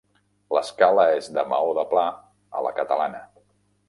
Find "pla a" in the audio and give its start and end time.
1.91-2.65